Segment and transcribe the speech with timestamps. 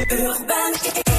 [0.00, 1.11] Urban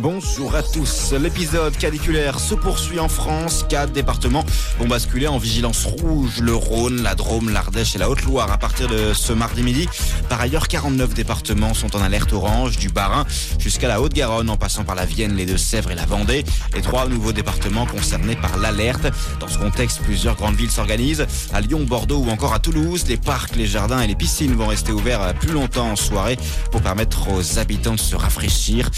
[0.00, 1.12] bonjour à tous.
[1.12, 3.64] L'épisode caniculaire se poursuit en France.
[3.68, 4.44] Quatre départements
[4.78, 6.40] vont basculer en vigilance rouge.
[6.40, 9.88] Le Rhône, la Drôme, l'Ardèche et la Haute-Loire à partir de ce mardi midi.
[10.28, 13.24] Par ailleurs, 49 départements sont en alerte orange, du Bas-Rhin
[13.58, 16.44] jusqu'à la Haute-Garonne en passant par la Vienne, les Deux-Sèvres et la Vendée.
[16.76, 19.06] Et trois nouveaux départements concernés par l'alerte.
[19.40, 21.26] Dans ce contexte, plusieurs grandes villes s'organisent.
[21.52, 24.68] À Lyon, Bordeaux ou encore à Toulouse, les parcs, les jardins et les piscines vont
[24.68, 26.38] rester ouverts plus longtemps en soirée
[26.70, 28.90] pour permettre aux habitants de se rafraîchir.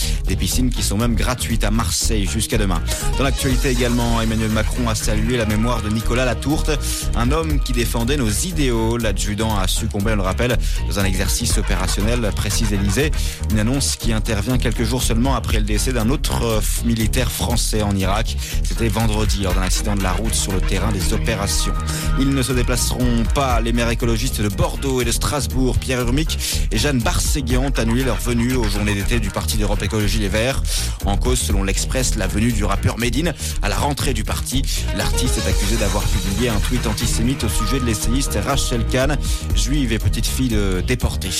[0.53, 2.83] Qui sont même gratuites à Marseille jusqu'à demain.
[3.17, 6.71] Dans l'actualité également, Emmanuel Macron a salué la mémoire de Nicolas Latourte,
[7.17, 8.99] un homme qui défendait nos idéaux.
[8.99, 13.13] L'adjudant a succombé, on le rappelle, dans un exercice opérationnel, précise Élysée.
[13.51, 17.97] Une annonce qui intervient quelques jours seulement après le décès d'un autre militaire français en
[17.97, 18.37] Irak.
[18.63, 21.73] C'était vendredi lors d'un accident de la route sur le terrain des opérations.
[22.21, 23.63] Ils ne se déplaceront pas.
[23.63, 28.05] Les maires écologistes de Bordeaux et de Strasbourg, Pierre Urmic et Jeanne Barséguian, ont annulé
[28.05, 30.42] leur venue aux journées d'été du Parti d'Europe Écologie Les Verts.
[31.05, 34.63] En cause, selon l'Express, la venue du rappeur Medine à la rentrée du parti.
[34.97, 39.17] L'artiste est accusé d'avoir publié un tweet antisémite au sujet de l'essayiste Rachel Kahn,
[39.55, 41.31] juive et petite fille de déportée.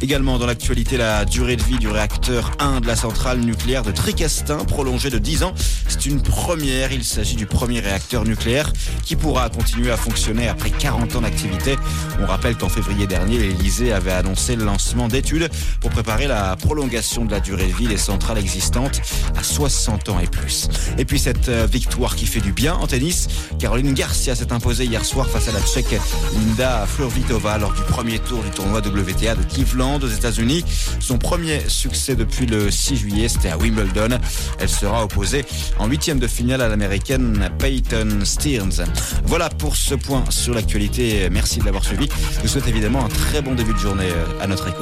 [0.00, 3.92] Également dans l'actualité, la durée de vie du réacteur 1 de la centrale nucléaire de
[3.92, 5.54] Tricastin, prolongée de 10 ans.
[5.88, 6.92] C'est une première.
[6.92, 8.72] Il s'agit du premier réacteur nucléaire
[9.04, 11.76] qui pourra continuer à fonctionner après 40 ans d'activité.
[12.20, 17.24] On rappelle qu'en février dernier, l'Elysée avait annoncé le lancement d'études pour préparer la prolongation
[17.24, 19.00] de la durée de vie des centrales existantes
[19.36, 20.68] à 60 ans et plus.
[20.98, 25.04] Et puis cette victoire qui fait du bien en tennis, Caroline Garcia s'est imposée hier
[25.04, 25.98] soir face à la Tchèque
[26.34, 30.64] Linda Flurvitova lors du premier tour du tournoi WTA de Cleveland aux États-Unis.
[31.00, 34.18] Son premier succès depuis le 6 juillet, c'était à Wimbledon.
[34.58, 35.44] Elle sera opposée
[35.78, 38.84] en huitième de finale à l'américaine Peyton Stearns.
[39.24, 41.28] Voilà pour ce point sur l'actualité.
[41.30, 42.08] Merci de l'avoir suivi.
[42.36, 44.80] Je vous souhaite évidemment un très bon début de journée à notre écoute.